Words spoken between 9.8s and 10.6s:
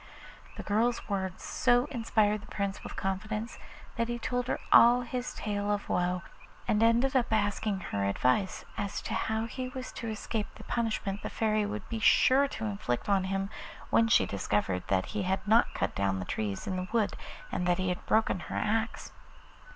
to escape